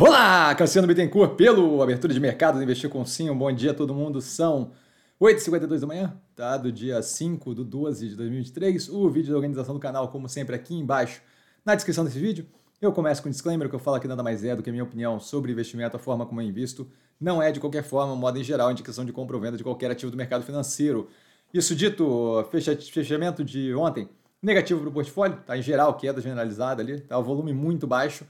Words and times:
Olá, 0.00 0.54
Cassiano 0.54 0.88
Bittencourt, 0.88 1.34
pelo 1.34 1.82
Abertura 1.82 2.14
de 2.14 2.18
Mercado, 2.18 2.60
Investir 2.62 2.88
com 2.88 3.04
Sim, 3.04 3.28
um 3.28 3.36
bom 3.36 3.52
dia 3.52 3.72
a 3.72 3.74
todo 3.74 3.92
mundo, 3.92 4.22
são 4.22 4.72
8h52 5.20 5.80
da 5.80 5.86
manhã, 5.86 6.16
tá? 6.34 6.56
Do 6.56 6.72
dia 6.72 7.02
5 7.02 7.54
do 7.54 7.62
12 7.62 8.08
de 8.08 8.16
2023, 8.16 8.88
o 8.88 9.10
vídeo 9.10 9.30
da 9.32 9.36
organização 9.36 9.74
do 9.74 9.80
canal, 9.80 10.08
como 10.08 10.30
sempre, 10.30 10.56
aqui 10.56 10.74
embaixo, 10.74 11.20
na 11.62 11.74
descrição 11.74 12.06
desse 12.06 12.18
vídeo. 12.18 12.46
Eu 12.80 12.90
começo 12.90 13.22
com 13.22 13.28
um 13.28 13.30
disclaimer, 13.30 13.68
que 13.68 13.74
eu 13.74 13.78
falo 13.78 13.98
aqui 13.98 14.08
nada 14.08 14.22
mais 14.22 14.42
é 14.42 14.56
do 14.56 14.62
que 14.62 14.70
a 14.70 14.72
minha 14.72 14.82
opinião 14.82 15.20
sobre 15.20 15.52
investimento, 15.52 15.94
a 15.94 16.00
forma 16.00 16.24
como 16.24 16.40
eu 16.40 16.46
invisto, 16.46 16.90
não 17.20 17.42
é 17.42 17.52
de 17.52 17.60
qualquer 17.60 17.84
forma, 17.84 18.16
modo 18.16 18.38
em 18.38 18.42
geral, 18.42 18.72
indicação 18.72 19.04
de 19.04 19.12
compra 19.12 19.36
ou 19.36 19.42
venda 19.42 19.58
de 19.58 19.62
qualquer 19.62 19.90
ativo 19.90 20.10
do 20.10 20.16
mercado 20.16 20.42
financeiro. 20.42 21.06
Isso 21.52 21.76
dito, 21.76 22.48
fechamento 22.50 23.44
de 23.44 23.74
ontem, 23.74 24.08
negativo 24.40 24.80
para 24.80 24.88
o 24.88 24.92
portfólio, 24.92 25.36
tá? 25.46 25.56
Em 25.56 25.62
geral, 25.62 25.94
queda 25.98 26.18
generalizada 26.18 26.80
ali, 26.80 26.98
tá? 26.98 27.18
O 27.18 27.22
volume 27.22 27.52
muito 27.52 27.86
baixo, 27.86 28.26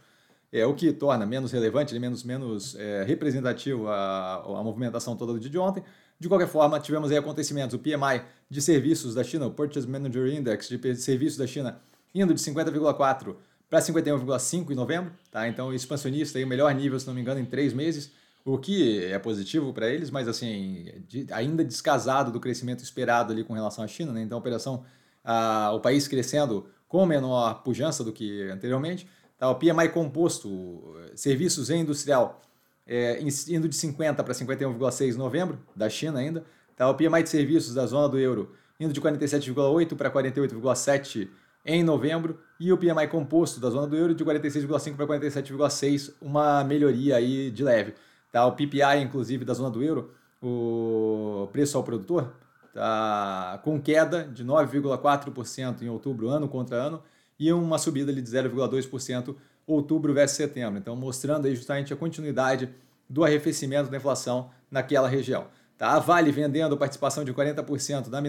é, 0.52 0.66
o 0.66 0.74
que 0.74 0.92
torna 0.92 1.24
menos 1.24 1.50
relevante, 1.50 1.98
menos, 1.98 2.22
menos 2.22 2.74
é, 2.74 3.02
representativo 3.04 3.88
a, 3.88 4.36
a 4.36 4.62
movimentação 4.62 5.16
toda 5.16 5.32
do 5.32 5.40
dia 5.40 5.50
de 5.50 5.58
ontem. 5.58 5.82
De 6.20 6.28
qualquer 6.28 6.46
forma, 6.46 6.78
tivemos 6.78 7.10
aí 7.10 7.16
acontecimentos. 7.16 7.74
O 7.74 7.78
PMI 7.78 8.22
de 8.48 8.60
serviços 8.60 9.14
da 9.14 9.24
China, 9.24 9.46
o 9.46 9.50
Purchase 9.50 9.88
Manager 9.88 10.26
Index 10.26 10.68
de 10.68 10.96
serviços 10.96 11.38
da 11.38 11.46
China, 11.46 11.80
indo 12.14 12.34
de 12.34 12.40
50,4 12.40 13.34
para 13.68 13.80
51,5 13.80 14.70
em 14.70 14.74
novembro. 14.74 15.12
Tá? 15.30 15.48
Então, 15.48 15.72
expansionista, 15.72 16.38
aí, 16.38 16.44
o 16.44 16.46
melhor 16.46 16.72
nível, 16.74 17.00
se 17.00 17.06
não 17.06 17.14
me 17.14 17.22
engano, 17.22 17.40
em 17.40 17.46
três 17.46 17.72
meses, 17.72 18.12
o 18.44 18.58
que 18.58 19.04
é 19.06 19.18
positivo 19.18 19.72
para 19.72 19.88
eles, 19.88 20.10
mas 20.10 20.28
assim, 20.28 20.86
de, 21.08 21.26
ainda 21.32 21.64
descasado 21.64 22.30
do 22.30 22.38
crescimento 22.38 22.84
esperado 22.84 23.32
ali 23.32 23.42
com 23.42 23.54
relação 23.54 23.82
à 23.82 23.88
China. 23.88 24.12
Né? 24.12 24.22
Então, 24.22 24.36
a 24.36 24.40
operação, 24.40 24.84
a, 25.24 25.72
o 25.72 25.80
país 25.80 26.06
crescendo 26.06 26.68
com 26.86 27.06
menor 27.06 27.62
pujança 27.62 28.04
do 28.04 28.12
que 28.12 28.50
anteriormente. 28.50 29.08
Tá? 29.42 29.50
O 29.50 29.56
PMI 29.56 29.88
composto, 29.88 30.94
serviços 31.16 31.68
e 31.68 31.74
industrial, 31.74 32.40
é, 32.86 33.20
indo 33.48 33.68
de 33.68 33.74
50 33.74 34.22
para 34.22 34.32
51,6 34.32 35.14
em 35.14 35.18
novembro, 35.18 35.58
da 35.74 35.90
China 35.90 36.20
ainda. 36.20 36.44
Tá? 36.76 36.88
O 36.88 36.94
PMI 36.94 37.24
de 37.24 37.28
serviços 37.28 37.74
da 37.74 37.84
zona 37.84 38.08
do 38.08 38.20
euro, 38.20 38.52
indo 38.78 38.92
de 38.92 39.00
47,8 39.00 39.96
para 39.96 40.08
48,7 40.12 41.28
em 41.66 41.82
novembro. 41.82 42.38
E 42.60 42.72
o 42.72 42.78
PMI 42.78 43.08
composto 43.08 43.58
da 43.58 43.68
zona 43.68 43.88
do 43.88 43.96
euro, 43.96 44.14
de 44.14 44.24
46,5 44.24 44.94
para 44.94 45.08
47,6, 45.08 46.14
uma 46.22 46.62
melhoria 46.62 47.16
aí 47.16 47.50
de 47.50 47.64
leve. 47.64 47.94
Tá? 48.30 48.46
O 48.46 48.52
PPI, 48.52 49.02
inclusive, 49.02 49.44
da 49.44 49.54
zona 49.54 49.70
do 49.70 49.82
euro, 49.82 50.12
o 50.40 51.48
preço 51.50 51.76
ao 51.76 51.82
produtor, 51.82 52.32
tá 52.72 53.60
com 53.64 53.80
queda 53.80 54.22
de 54.22 54.44
9,4% 54.44 55.82
em 55.82 55.88
outubro, 55.88 56.28
ano 56.28 56.46
contra 56.46 56.76
ano, 56.76 57.02
e 57.38 57.52
uma 57.52 57.78
subida 57.78 58.12
de 58.12 58.22
0,2% 58.22 59.34
outubro 59.66 60.12
versus 60.12 60.36
setembro. 60.36 60.78
Então, 60.78 60.94
mostrando 60.96 61.46
aí 61.46 61.54
justamente 61.54 61.92
a 61.92 61.96
continuidade 61.96 62.68
do 63.08 63.24
arrefecimento 63.24 63.90
da 63.90 63.96
inflação 63.96 64.50
naquela 64.70 65.08
região. 65.08 65.46
Tá? 65.76 65.92
A 65.92 65.98
Vale 65.98 66.30
vendendo 66.30 66.76
participação 66.76 67.24
de 67.24 67.32
40% 67.32 68.08
na, 68.08 68.20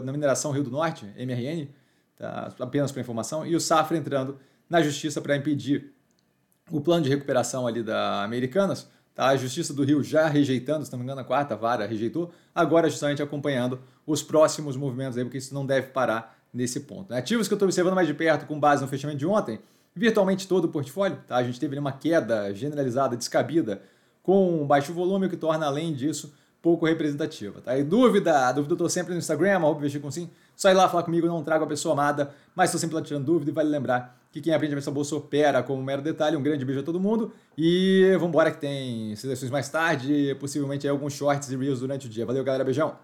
na 0.00 0.12
mineração 0.12 0.50
Rio 0.50 0.64
do 0.64 0.70
Norte, 0.70 1.06
MRN, 1.16 1.68
tá? 2.16 2.52
apenas 2.58 2.90
para 2.90 3.00
informação, 3.00 3.46
e 3.46 3.54
o 3.54 3.60
Safra 3.60 3.96
entrando 3.96 4.38
na 4.68 4.82
justiça 4.82 5.20
para 5.20 5.36
impedir 5.36 5.92
o 6.70 6.80
plano 6.80 7.02
de 7.02 7.10
recuperação 7.10 7.66
ali 7.66 7.82
da 7.82 8.24
Americanas, 8.24 8.88
tá? 9.14 9.28
a 9.28 9.36
Justiça 9.36 9.74
do 9.74 9.84
Rio 9.84 10.02
já 10.02 10.26
rejeitando, 10.26 10.84
se 10.84 10.92
não 10.92 10.98
me 10.98 11.04
engano, 11.04 11.20
a 11.20 11.24
quarta 11.24 11.54
vara 11.54 11.86
rejeitou, 11.86 12.32
agora 12.54 12.88
justamente 12.88 13.22
acompanhando 13.22 13.80
os 14.06 14.22
próximos 14.22 14.76
movimentos 14.76 15.18
aí, 15.18 15.24
porque 15.24 15.38
isso 15.38 15.52
não 15.52 15.66
deve 15.66 15.88
parar 15.88 16.41
nesse 16.52 16.80
ponto. 16.80 17.12
Ativos 17.14 17.48
que 17.48 17.54
eu 17.54 17.56
estou 17.56 17.66
observando 17.66 17.94
mais 17.94 18.06
de 18.06 18.14
perto 18.14 18.46
com 18.46 18.58
base 18.58 18.82
no 18.82 18.88
fechamento 18.88 19.18
de 19.18 19.26
ontem, 19.26 19.60
virtualmente 19.94 20.46
todo 20.46 20.66
o 20.66 20.68
portfólio, 20.68 21.18
tá? 21.26 21.36
A 21.36 21.42
gente 21.42 21.58
teve 21.58 21.78
uma 21.78 21.92
queda 21.92 22.54
generalizada, 22.54 23.16
descabida, 23.16 23.82
com 24.22 24.66
baixo 24.66 24.92
volume, 24.92 25.26
o 25.26 25.30
que 25.30 25.36
torna, 25.36 25.66
além 25.66 25.92
disso, 25.92 26.32
pouco 26.60 26.86
representativa. 26.86 27.60
Tá? 27.60 27.76
E 27.76 27.82
dúvida, 27.82 28.52
dúvida 28.52 28.72
eu 28.72 28.76
estou 28.76 28.88
sempre 28.88 29.12
no 29.12 29.18
Instagram, 29.18 29.56
arroba 29.56 29.86
com 30.00 30.10
sim. 30.10 30.30
Só 30.54 30.70
ir 30.70 30.74
lá 30.74 30.88
falar 30.88 31.02
comigo, 31.02 31.26
não 31.26 31.42
trago 31.42 31.64
a 31.64 31.66
pessoa 31.66 31.92
amada, 31.92 32.32
mas 32.54 32.70
estou 32.70 32.78
sempre 32.78 32.94
lá 32.94 33.02
tirando 33.02 33.24
dúvida 33.24 33.50
e 33.50 33.54
vale 33.54 33.68
lembrar 33.68 34.20
que 34.30 34.40
quem 34.40 34.54
aprende 34.54 34.74
a 34.74 34.80
sua 34.80 34.92
bolsa 34.92 35.14
opera 35.16 35.62
como 35.62 35.80
um 35.80 35.84
mero 35.84 36.00
detalhe. 36.00 36.36
Um 36.36 36.42
grande 36.42 36.64
beijo 36.64 36.80
a 36.80 36.84
todo 36.84 37.00
mundo 37.00 37.32
e 37.58 38.10
vamos 38.14 38.28
embora 38.28 38.50
que 38.50 38.58
tem 38.58 39.14
seleções 39.16 39.50
mais 39.50 39.68
tarde, 39.68 40.36
possivelmente 40.38 40.86
alguns 40.86 41.14
shorts 41.14 41.50
e 41.50 41.56
reels 41.56 41.80
durante 41.80 42.06
o 42.06 42.08
dia. 42.08 42.24
Valeu, 42.24 42.44
galera, 42.44 42.64
beijão! 42.64 42.96